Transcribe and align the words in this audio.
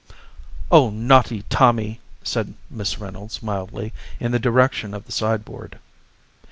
"Oh, 0.71 0.89
naughty 0.89 1.43
Tommy!" 1.47 1.99
said 2.23 2.55
Miss 2.71 2.97
Reynolds 2.97 3.43
mildly, 3.43 3.93
in 4.19 4.31
the 4.31 4.39
direction 4.39 4.95
of 4.95 5.05
the 5.05 5.11
sideboard. 5.11 5.77